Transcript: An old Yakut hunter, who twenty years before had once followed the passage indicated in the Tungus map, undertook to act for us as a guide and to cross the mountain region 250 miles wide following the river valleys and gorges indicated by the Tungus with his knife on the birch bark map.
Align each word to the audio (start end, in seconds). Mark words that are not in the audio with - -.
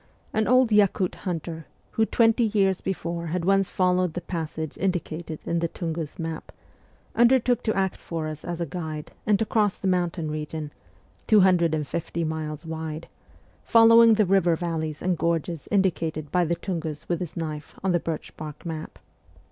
An 0.33 0.47
old 0.47 0.71
Yakut 0.71 1.13
hunter, 1.13 1.67
who 1.91 2.07
twenty 2.07 2.45
years 2.45 2.81
before 2.81 3.27
had 3.27 3.45
once 3.45 3.69
followed 3.69 4.15
the 4.15 4.21
passage 4.21 4.75
indicated 4.79 5.37
in 5.45 5.59
the 5.59 5.67
Tungus 5.67 6.17
map, 6.17 6.51
undertook 7.15 7.61
to 7.61 7.75
act 7.77 8.01
for 8.01 8.25
us 8.27 8.43
as 8.43 8.59
a 8.59 8.65
guide 8.65 9.11
and 9.27 9.37
to 9.37 9.45
cross 9.45 9.77
the 9.77 9.87
mountain 9.87 10.31
region 10.31 10.73
250 11.27 12.23
miles 12.23 12.65
wide 12.65 13.09
following 13.63 14.15
the 14.15 14.25
river 14.25 14.55
valleys 14.55 15.03
and 15.03 15.19
gorges 15.19 15.67
indicated 15.69 16.31
by 16.31 16.45
the 16.45 16.55
Tungus 16.55 17.07
with 17.07 17.19
his 17.19 17.37
knife 17.37 17.75
on 17.83 17.91
the 17.91 17.99
birch 17.99 18.35
bark 18.35 18.65
map. 18.65 18.97